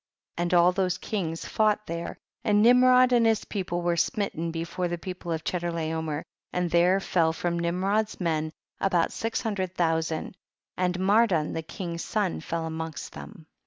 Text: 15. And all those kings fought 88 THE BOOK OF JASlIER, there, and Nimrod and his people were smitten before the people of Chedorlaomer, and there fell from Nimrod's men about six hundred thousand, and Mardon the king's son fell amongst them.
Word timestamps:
15. 0.37 0.43
And 0.43 0.53
all 0.55 0.71
those 0.71 0.97
kings 0.97 1.45
fought 1.45 1.79
88 1.87 1.93
THE 1.93 2.01
BOOK 2.01 2.07
OF 2.09 2.09
JASlIER, 2.15 2.17
there, 2.43 2.49
and 2.51 2.61
Nimrod 2.63 3.11
and 3.13 3.25
his 3.27 3.45
people 3.45 3.81
were 3.83 3.95
smitten 3.95 4.49
before 4.49 4.87
the 4.87 4.97
people 4.97 5.31
of 5.31 5.43
Chedorlaomer, 5.43 6.23
and 6.51 6.71
there 6.71 6.99
fell 6.99 7.31
from 7.33 7.59
Nimrod's 7.59 8.19
men 8.19 8.51
about 8.79 9.13
six 9.13 9.41
hundred 9.43 9.75
thousand, 9.75 10.33
and 10.75 10.99
Mardon 10.99 11.53
the 11.53 11.61
king's 11.61 12.03
son 12.03 12.39
fell 12.41 12.65
amongst 12.65 13.13
them. 13.13 13.45